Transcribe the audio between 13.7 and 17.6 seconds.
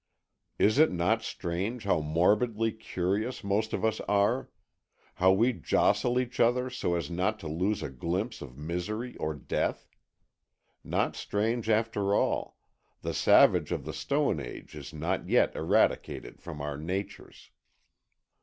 of the stone age is not yet eradicated from our natures.